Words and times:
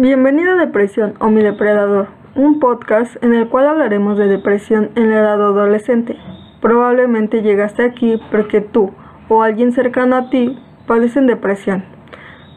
Bienvenido 0.00 0.52
a 0.52 0.56
Depresión 0.56 1.12
o 1.20 1.28
Mi 1.28 1.42
Depredador, 1.42 2.08
un 2.34 2.58
podcast 2.58 3.22
en 3.22 3.34
el 3.34 3.50
cual 3.50 3.66
hablaremos 3.66 4.16
de 4.16 4.28
depresión 4.28 4.88
en 4.94 5.10
la 5.10 5.18
edad 5.18 5.34
adolescente. 5.34 6.16
Probablemente 6.62 7.42
llegaste 7.42 7.82
aquí 7.82 8.18
porque 8.30 8.62
tú 8.62 8.92
o 9.28 9.42
alguien 9.42 9.72
cercano 9.72 10.16
a 10.16 10.30
ti 10.30 10.58
padecen 10.86 11.26
depresión. 11.26 11.84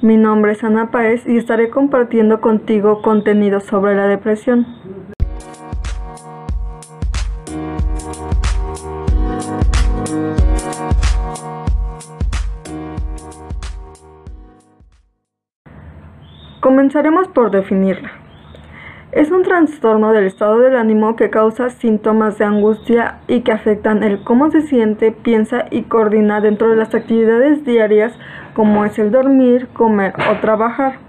Mi 0.02 0.16
nombre 0.16 0.54
es 0.54 0.64
Ana 0.64 0.90
Paez 0.90 1.28
y 1.28 1.36
estaré 1.36 1.70
compartiendo 1.70 2.40
contigo 2.40 3.02
contenido 3.02 3.60
sobre 3.60 3.94
la 3.94 4.08
depresión. 4.08 4.66
Comenzaremos 16.64 17.28
por 17.28 17.52
definirla. 17.52 18.14
Es 19.12 19.32
un 19.32 19.44
trastorno 19.44 20.14
del 20.14 20.24
estado 20.24 20.60
del 20.60 20.78
ánimo 20.78 21.18
que 21.18 21.30
causa 21.30 21.70
síntomas 21.70 22.38
de 22.38 22.46
angustia 22.46 23.20
y 23.28 23.42
que 23.42 23.52
afectan 23.52 24.02
el 24.02 24.24
cómo 24.24 24.50
se 24.50 24.62
siente, 24.62 25.12
piensa 25.12 25.66
y 25.72 25.82
coordina 25.82 26.40
dentro 26.40 26.70
de 26.70 26.78
las 26.78 26.96
actividades 26.96 27.66
diarias 27.66 28.18
como 28.54 28.86
es 28.86 28.98
el 28.98 29.12
dormir, 29.12 29.68
comer 29.74 30.14
o 30.32 30.40
trabajar. 30.40 31.00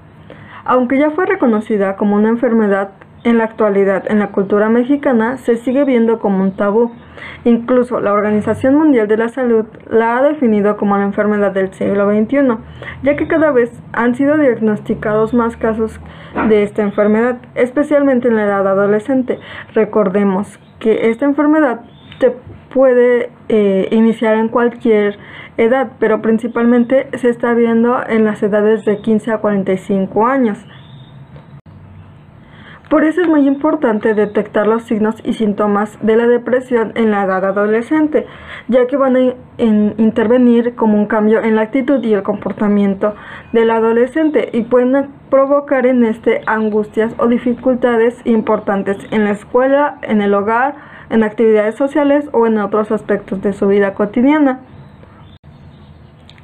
Aunque 0.64 0.98
ya 0.98 1.12
fue 1.12 1.24
reconocida 1.24 1.94
como 1.94 2.16
una 2.16 2.30
enfermedad, 2.30 2.91
en 3.24 3.38
la 3.38 3.45
actualidad 3.45 4.05
en 4.10 4.19
la 4.19 4.28
cultura 4.28 4.69
mexicana 4.69 5.38
se 5.38 5.56
sigue 5.56 5.84
viendo 5.84 6.19
como 6.20 6.42
un 6.42 6.52
tabú. 6.52 6.92
Incluso 7.44 8.00
la 8.00 8.12
Organización 8.12 8.75
Mundial 8.75 9.08
de 9.08 9.16
la 9.16 9.28
Salud 9.28 9.66
la 9.89 10.19
ha 10.19 10.22
definido 10.22 10.77
como 10.77 10.97
la 10.97 11.05
enfermedad 11.05 11.53
del 11.53 11.72
siglo 11.72 12.11
XXI, 12.11 12.58
ya 13.03 13.16
que 13.16 13.27
cada 13.27 13.50
vez 13.50 13.72
han 13.92 14.14
sido 14.14 14.36
diagnosticados 14.36 15.34
más 15.34 15.56
casos 15.56 15.98
de 16.48 16.62
esta 16.62 16.83
enfermedad, 16.83 17.39
especialmente 17.55 18.28
en 18.28 18.36
la 18.36 18.44
edad 18.44 18.66
adolescente. 18.66 19.38
Recordemos 19.75 20.59
que 20.78 21.11
esta 21.11 21.25
enfermedad 21.25 21.81
se 22.20 22.34
puede 22.72 23.31
eh, 23.48 23.88
iniciar 23.91 24.36
en 24.36 24.48
cualquier 24.48 25.19
edad, 25.56 25.92
pero 25.98 26.20
principalmente 26.20 27.09
se 27.14 27.28
está 27.28 27.55
viendo 27.55 28.03
en 28.06 28.25
las 28.25 28.42
edades 28.42 28.84
de 28.84 28.98
15 29.00 29.33
a 29.33 29.38
45 29.38 30.27
años. 30.27 30.59
Por 32.95 33.03
eso 33.03 33.23
es 33.23 33.27
muy 33.27 33.48
importante 33.48 34.14
detectar 34.14 34.69
los 34.69 34.84
signos 34.84 35.17
y 35.25 35.33
síntomas 35.33 35.98
de 36.00 36.14
la 36.14 36.28
depresión 36.28 36.92
en 36.95 37.11
la 37.11 37.25
edad 37.25 37.45
adolescente, 37.45 38.25
ya 38.69 38.87
que 38.87 38.97
van 38.97 39.17
a 39.17 39.34
intervenir 39.59 40.77
como 40.77 40.97
un 40.97 41.06
cambio 41.06 41.42
en 41.42 41.56
la 41.56 41.62
actitud 41.62 42.05
y 42.05 42.15
el 42.15 42.22
comportamiento 42.22 43.17
del 43.53 43.70
adolescente 43.70 44.48
y 44.53 44.62
pueden 44.62 45.09
provocar 45.28 45.87
en 45.87 46.05
este 46.05 46.42
angustias 46.47 47.12
o 47.19 47.27
dificultades 47.27 48.15
importantes 48.25 48.97
en 49.11 49.25
la 49.25 49.33
escuela, 49.33 49.98
en 50.03 50.22
el 50.22 50.33
hogar, 50.33 50.77
en 51.11 51.25
actividades 51.25 51.75
sociales 51.75 52.28
o 52.31 52.47
en 52.47 52.59
otros 52.59 52.92
aspectos 52.92 53.42
de 53.42 53.55
su 53.55 53.67
vida 53.67 53.95
cotidiana. 53.95 54.61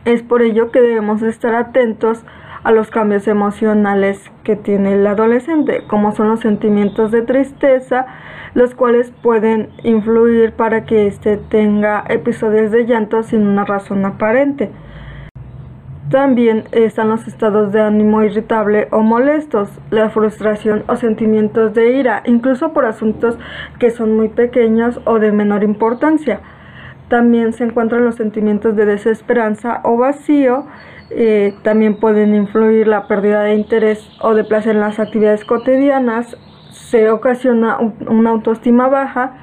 Es 0.05 0.25
por 0.25 0.43
ello 0.43 0.73
que 0.73 0.81
debemos 0.81 1.23
estar 1.23 1.55
atentos 1.55 2.25
a 2.63 2.73
los 2.73 2.91
cambios 2.91 3.27
emocionales 3.29 4.31
que 4.45 4.57
tiene 4.57 4.95
el 4.95 5.07
adolescente, 5.07 5.85
como 5.87 6.13
son 6.13 6.29
los 6.29 6.41
sentimientos 6.41 7.11
de 7.11 7.23
tristeza, 7.23 8.07
los 8.55 8.75
cuales 8.75 9.13
pueden 9.23 9.71
influir 9.83 10.53
para 10.53 10.85
que 10.85 11.07
éste 11.07 11.37
tenga 11.37 12.05
episodios 12.09 12.71
de 12.71 12.87
llanto 12.87 13.23
sin 13.23 13.47
una 13.47 13.65
razón 13.65 14.05
aparente. 14.05 14.71
También 16.11 16.65
están 16.73 17.09
los 17.09 17.29
estados 17.29 17.71
de 17.71 17.81
ánimo 17.81 18.25
irritable 18.25 18.89
o 18.91 19.01
molestos, 19.01 19.71
la 19.91 20.11
frustración 20.11 20.83
o 20.89 20.97
sentimientos 20.97 21.73
de 21.73 21.93
ira, 21.93 22.25
incluso 22.27 22.73
por 22.73 22.85
asuntos 22.85 23.39
que 23.79 23.91
son 23.91 24.17
muy 24.17 24.29
pequeños 24.29 25.01
o 25.05 25.21
de 25.21 25.31
menor 25.31 25.63
importancia. 25.63 26.41
También 27.11 27.53
se 27.53 27.65
encuentran 27.65 28.05
los 28.05 28.15
sentimientos 28.15 28.77
de 28.77 28.87
desesperanza 28.87 29.81
o 29.83 29.97
vacío, 29.97 30.67
eh, 31.11 31.57
también 31.65 31.99
pueden 31.99 32.37
influir 32.37 32.87
la 32.87 33.09
pérdida 33.09 33.43
de 33.43 33.57
interés 33.57 34.09
o 34.23 34.33
de 34.33 34.45
placer 34.45 34.77
en 34.77 34.81
las 34.81 35.01
actividades 35.01 35.45
cotidianas, 35.45 36.37
se 36.71 37.11
ocasiona 37.11 37.79
una 38.07 38.31
autoestima 38.31 38.87
baja 38.87 39.39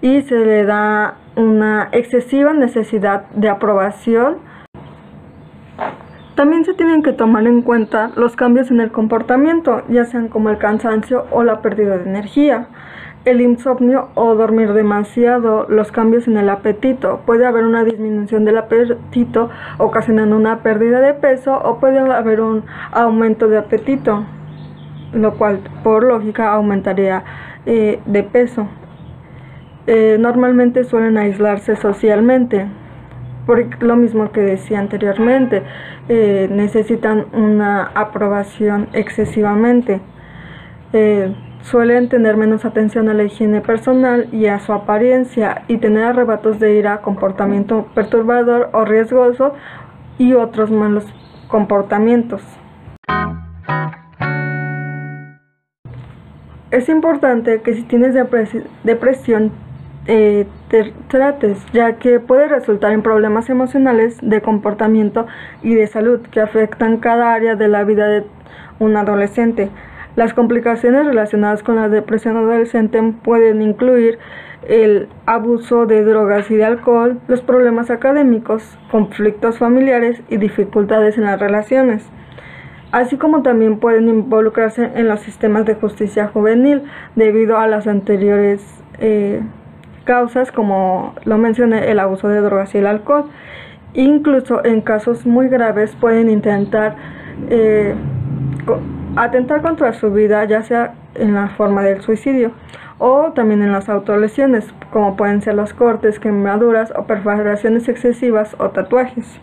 y 0.00 0.22
se 0.22 0.34
le 0.44 0.64
da 0.64 1.18
una 1.36 1.90
excesiva 1.92 2.52
necesidad 2.52 3.30
de 3.30 3.50
aprobación. 3.50 4.38
También 6.34 6.64
se 6.64 6.74
tienen 6.74 7.04
que 7.04 7.12
tomar 7.12 7.46
en 7.46 7.62
cuenta 7.62 8.10
los 8.16 8.34
cambios 8.34 8.72
en 8.72 8.80
el 8.80 8.90
comportamiento, 8.90 9.84
ya 9.88 10.06
sean 10.06 10.26
como 10.26 10.50
el 10.50 10.58
cansancio 10.58 11.26
o 11.30 11.44
la 11.44 11.62
pérdida 11.62 11.98
de 11.98 12.10
energía 12.10 12.66
el 13.26 13.40
insomnio 13.40 14.08
o 14.14 14.34
dormir 14.36 14.72
demasiado, 14.72 15.66
los 15.68 15.90
cambios 15.90 16.28
en 16.28 16.36
el 16.36 16.48
apetito. 16.48 17.20
Puede 17.26 17.44
haber 17.44 17.64
una 17.64 17.82
disminución 17.84 18.44
del 18.44 18.56
apetito 18.56 19.50
ocasionando 19.78 20.36
una 20.36 20.62
pérdida 20.62 21.00
de 21.00 21.12
peso 21.12 21.58
o 21.58 21.78
puede 21.80 21.98
haber 21.98 22.40
un 22.40 22.64
aumento 22.92 23.48
de 23.48 23.58
apetito, 23.58 24.24
lo 25.12 25.34
cual 25.34 25.58
por 25.82 26.04
lógica 26.04 26.52
aumentaría 26.52 27.24
eh, 27.66 28.00
de 28.06 28.22
peso. 28.22 28.68
Eh, 29.88 30.18
normalmente 30.20 30.84
suelen 30.84 31.18
aislarse 31.18 31.74
socialmente, 31.74 32.68
por 33.44 33.82
lo 33.82 33.96
mismo 33.96 34.30
que 34.30 34.40
decía 34.40 34.78
anteriormente, 34.78 35.62
eh, 36.08 36.48
necesitan 36.50 37.26
una 37.32 37.90
aprobación 37.94 38.88
excesivamente 38.92 40.00
Suelen 41.70 42.08
tener 42.08 42.36
menos 42.36 42.64
atención 42.64 43.08
a 43.08 43.14
la 43.14 43.24
higiene 43.24 43.60
personal 43.60 44.28
y 44.30 44.46
a 44.46 44.60
su 44.60 44.72
apariencia 44.72 45.64
y 45.66 45.78
tener 45.78 46.04
arrebatos 46.04 46.60
de 46.60 46.76
ira, 46.76 46.98
comportamiento 46.98 47.88
perturbador 47.92 48.70
o 48.72 48.84
riesgoso 48.84 49.52
y 50.16 50.34
otros 50.34 50.70
malos 50.70 51.04
comportamientos. 51.48 52.40
Es 56.70 56.88
importante 56.88 57.60
que 57.62 57.74
si 57.74 57.82
tienes 57.82 58.14
depresión 58.84 59.50
eh, 60.06 60.46
te 60.68 60.92
trates, 61.08 61.58
ya 61.72 61.94
que 61.96 62.20
puede 62.20 62.46
resultar 62.46 62.92
en 62.92 63.02
problemas 63.02 63.50
emocionales, 63.50 64.18
de 64.22 64.40
comportamiento 64.40 65.26
y 65.64 65.74
de 65.74 65.88
salud 65.88 66.20
que 66.30 66.40
afectan 66.40 66.98
cada 66.98 67.34
área 67.34 67.56
de 67.56 67.66
la 67.66 67.82
vida 67.82 68.06
de 68.06 68.24
un 68.78 68.96
adolescente. 68.96 69.68
Las 70.16 70.32
complicaciones 70.32 71.04
relacionadas 71.04 71.62
con 71.62 71.76
la 71.76 71.90
depresión 71.90 72.38
adolescente 72.38 73.00
pueden 73.22 73.60
incluir 73.60 74.18
el 74.66 75.08
abuso 75.26 75.84
de 75.84 76.02
drogas 76.04 76.50
y 76.50 76.56
de 76.56 76.64
alcohol, 76.64 77.20
los 77.28 77.42
problemas 77.42 77.90
académicos, 77.90 78.78
conflictos 78.90 79.58
familiares 79.58 80.22
y 80.30 80.38
dificultades 80.38 81.18
en 81.18 81.24
las 81.24 81.38
relaciones, 81.38 82.02
así 82.92 83.18
como 83.18 83.42
también 83.42 83.78
pueden 83.78 84.08
involucrarse 84.08 84.90
en 84.94 85.06
los 85.06 85.20
sistemas 85.20 85.66
de 85.66 85.74
justicia 85.74 86.28
juvenil 86.28 86.84
debido 87.14 87.58
a 87.58 87.68
las 87.68 87.86
anteriores 87.86 88.64
eh, 88.98 89.42
causas, 90.04 90.50
como 90.50 91.14
lo 91.26 91.36
mencioné, 91.36 91.90
el 91.90 91.98
abuso 91.98 92.28
de 92.28 92.40
drogas 92.40 92.74
y 92.74 92.78
el 92.78 92.86
alcohol. 92.86 93.26
Incluso 93.92 94.64
en 94.64 94.80
casos 94.80 95.26
muy 95.26 95.48
graves 95.48 95.94
pueden 96.00 96.30
intentar 96.30 96.96
eh, 97.50 97.94
atentar 99.16 99.62
contra 99.62 99.92
su 99.94 100.12
vida, 100.12 100.44
ya 100.44 100.62
sea 100.62 100.94
en 101.14 101.34
la 101.34 101.48
forma 101.48 101.82
del 101.82 102.02
suicidio 102.02 102.52
o 102.98 103.32
también 103.32 103.62
en 103.62 103.72
las 103.72 103.88
autolesiones, 103.88 104.72
como 104.92 105.16
pueden 105.16 105.42
ser 105.42 105.54
los 105.54 105.72
cortes, 105.74 106.18
quemaduras 106.18 106.92
o 106.96 107.06
perforaciones 107.06 107.88
excesivas 107.88 108.54
o 108.58 108.70
tatuajes. 108.70 109.40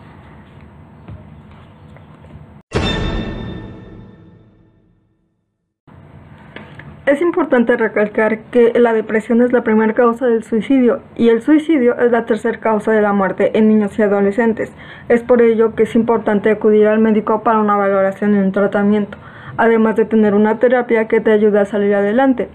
Es 7.06 7.20
importante 7.20 7.76
recalcar 7.76 8.44
que 8.44 8.72
la 8.80 8.94
depresión 8.94 9.42
es 9.42 9.52
la 9.52 9.62
primera 9.62 9.92
causa 9.92 10.26
del 10.26 10.42
suicidio 10.42 11.00
y 11.16 11.28
el 11.28 11.42
suicidio 11.42 11.98
es 11.98 12.10
la 12.10 12.24
tercera 12.24 12.58
causa 12.58 12.92
de 12.92 13.02
la 13.02 13.12
muerte 13.12 13.56
en 13.56 13.68
niños 13.68 13.96
y 13.98 14.02
adolescentes. 14.02 14.72
Es 15.08 15.22
por 15.22 15.42
ello 15.42 15.74
que 15.74 15.82
es 15.82 15.94
importante 15.94 16.50
acudir 16.50 16.88
al 16.88 17.00
médico 17.00 17.42
para 17.42 17.58
una 17.58 17.76
valoración 17.76 18.34
y 18.34 18.38
un 18.38 18.52
tratamiento 18.52 19.18
además 19.56 19.96
de 19.96 20.04
tener 20.04 20.34
una 20.34 20.58
terapia 20.58 21.08
que 21.08 21.20
te 21.20 21.32
ayude 21.32 21.60
a 21.60 21.64
salir 21.64 21.94
adelante. 21.94 22.48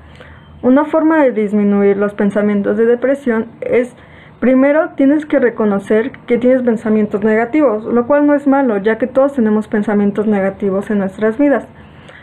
Una 0.62 0.86
forma 0.86 1.24
de 1.24 1.32
disminuir 1.32 1.98
los 1.98 2.14
pensamientos 2.14 2.78
de 2.78 2.86
depresión 2.86 3.48
es, 3.62 3.96
primero, 4.40 4.90
tienes 4.98 5.26
que 5.26 5.40
reconocer 5.40 6.12
que 6.28 6.38
tienes 6.38 6.64
pensamientos 6.64 7.24
negativos, 7.24 7.86
lo 7.86 8.08
cual 8.08 8.28
no 8.28 8.34
es 8.34 8.48
malo, 8.48 8.78
ya 8.78 8.98
que 8.98 9.08
todos 9.08 9.34
tenemos 9.34 9.68
pensamientos 9.68 10.28
negativos 10.28 10.90
en 10.90 11.00
nuestras 11.00 11.38
vidas. 11.38 11.68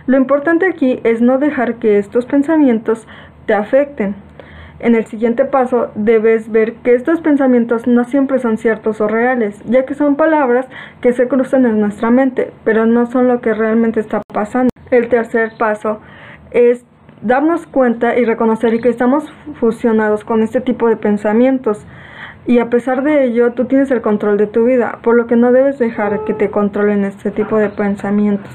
Lo 0.07 0.17
importante 0.17 0.67
aquí 0.67 1.01
es 1.03 1.21
no 1.23 1.39
dejar 1.39 1.77
que 1.77 1.99
estos 1.99 2.27
pensamientos 2.27 3.09
te 3.47 3.55
afecten. 3.55 4.26
En 4.79 4.95
el 4.95 5.07
siguiente 5.07 5.47
paso 5.47 5.91
debes 5.95 6.51
ver 6.51 6.75
que 6.75 6.95
estos 6.95 7.21
pensamientos 7.23 7.87
no 7.87 8.05
siempre 8.05 8.39
son 8.39 8.59
ciertos 8.59 9.01
o 9.01 9.09
reales, 9.09 9.59
ya 9.65 9.87
que 9.87 9.95
son 9.95 10.17
palabras 10.17 10.67
que 11.01 11.13
se 11.13 11.29
cruzan 11.29 11.65
en 11.65 11.81
nuestra 11.81 12.11
mente, 12.11 12.53
pero 12.65 12.85
no 12.85 13.07
son 13.07 13.27
lo 13.27 13.41
que 13.41 13.55
realmente 13.55 14.01
está 14.01 14.21
pasando. 14.33 14.71
El 14.91 15.09
tercer 15.09 15.53
paso 15.59 16.01
es 16.51 16.85
darnos 17.23 17.67
cuenta 17.67 18.19
y 18.19 18.25
reconocer 18.25 18.79
que 18.81 18.91
estamos 18.91 19.33
fusionados 19.59 20.25
con 20.25 20.43
este 20.43 20.61
tipo 20.61 20.89
de 20.89 20.97
pensamientos. 20.97 21.87
Y 22.47 22.59
a 22.59 22.69
pesar 22.69 23.03
de 23.03 23.25
ello, 23.25 23.53
tú 23.53 23.65
tienes 23.65 23.91
el 23.91 24.03
control 24.03 24.37
de 24.37 24.47
tu 24.47 24.65
vida, 24.65 24.99
por 25.03 25.17
lo 25.17 25.27
que 25.27 25.37
no 25.37 25.53
debes 25.53 25.79
dejar 25.79 26.25
que 26.25 26.35
te 26.35 26.51
controlen 26.51 27.05
este 27.05 27.31
tipo 27.31 27.57
de 27.57 27.71
pensamientos. 27.71 28.53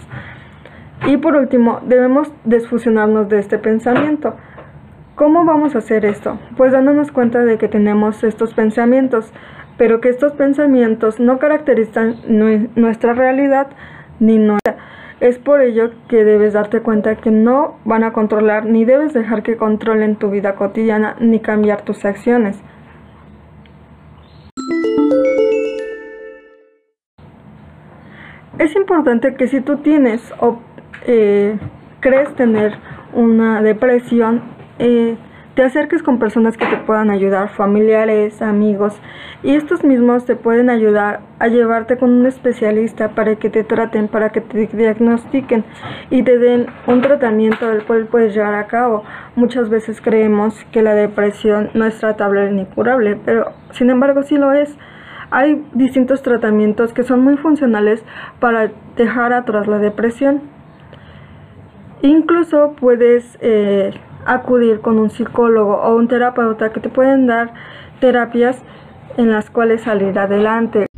Y 1.07 1.17
por 1.17 1.35
último, 1.35 1.79
debemos 1.83 2.31
desfusionarnos 2.45 3.27
de 3.27 3.39
este 3.39 3.57
pensamiento. 3.57 4.35
¿Cómo 5.15 5.43
vamos 5.43 5.75
a 5.75 5.79
hacer 5.79 6.05
esto? 6.05 6.39
Pues 6.55 6.71
dándonos 6.71 7.11
cuenta 7.11 7.43
de 7.43 7.57
que 7.57 7.67
tenemos 7.67 8.23
estos 8.23 8.53
pensamientos, 8.53 9.31
pero 9.77 9.99
que 9.99 10.09
estos 10.09 10.33
pensamientos 10.33 11.19
no 11.19 11.37
caracterizan 11.37 12.15
nuestra 12.75 13.13
realidad 13.13 13.67
ni 14.19 14.37
nuestra. 14.37 14.77
Es 15.19 15.37
por 15.37 15.61
ello 15.61 15.91
que 16.07 16.23
debes 16.23 16.53
darte 16.53 16.81
cuenta 16.81 17.17
que 17.17 17.29
no 17.29 17.75
van 17.83 18.03
a 18.03 18.13
controlar 18.13 18.65
ni 18.65 18.85
debes 18.85 19.13
dejar 19.13 19.43
que 19.43 19.57
controlen 19.57 20.15
tu 20.15 20.29
vida 20.31 20.55
cotidiana 20.55 21.15
ni 21.19 21.39
cambiar 21.39 21.81
tus 21.81 22.05
acciones. 22.05 22.59
Es 28.57 28.75
importante 28.75 29.35
que 29.35 29.47
si 29.47 29.59
tú 29.59 29.77
tienes 29.77 30.21
o 30.39 30.59
eh, 31.05 31.59
crees 31.99 32.33
tener 32.35 32.77
una 33.13 33.61
depresión, 33.61 34.41
eh, 34.81 35.15
te 35.53 35.63
acerques 35.63 36.01
con 36.01 36.17
personas 36.17 36.57
que 36.57 36.65
te 36.65 36.77
puedan 36.77 37.11
ayudar, 37.11 37.49
familiares, 37.49 38.41
amigos, 38.41 38.99
y 39.43 39.53
estos 39.53 39.83
mismos 39.83 40.25
te 40.25 40.35
pueden 40.35 40.71
ayudar 40.71 41.19
a 41.37 41.49
llevarte 41.49 41.97
con 41.97 42.09
un 42.09 42.25
especialista 42.25 43.09
para 43.09 43.35
que 43.35 43.51
te 43.51 43.63
traten, 43.63 44.07
para 44.07 44.29
que 44.29 44.41
te 44.41 44.65
diagnostiquen 44.65 45.65
y 46.09 46.23
te 46.23 46.39
den 46.39 46.65
un 46.87 47.01
tratamiento 47.01 47.67
del 47.67 47.83
cual 47.83 48.07
puedes 48.07 48.33
llevar 48.33 48.55
a 48.55 48.65
cabo. 48.65 49.03
Muchas 49.35 49.69
veces 49.69 50.01
creemos 50.01 50.65
que 50.71 50.81
la 50.81 50.95
depresión 50.95 51.69
no 51.75 51.85
es 51.85 51.99
tratable 51.99 52.51
ni 52.51 52.65
curable, 52.65 53.19
pero 53.23 53.51
sin 53.71 53.91
embargo 53.91 54.23
sí 54.23 54.37
lo 54.37 54.53
es. 54.53 54.75
Hay 55.29 55.63
distintos 55.73 56.23
tratamientos 56.23 56.91
que 56.91 57.03
son 57.03 57.21
muy 57.21 57.37
funcionales 57.37 58.03
para 58.39 58.71
dejar 58.95 59.31
atrás 59.31 59.67
la 59.67 59.77
depresión. 59.77 60.41
Incluso 62.01 62.73
puedes 62.79 63.37
eh, 63.41 63.91
acudir 64.25 64.81
con 64.81 64.99
un 64.99 65.09
psicólogo 65.09 65.75
o 65.77 65.95
un 65.95 66.07
terapeuta 66.07 66.71
que 66.71 66.79
te 66.79 66.89
pueden 66.89 67.27
dar 67.27 67.53
terapias 67.99 68.57
en 69.17 69.31
las 69.31 69.49
cuales 69.49 69.81
salir 69.81 70.17
adelante. 70.17 70.90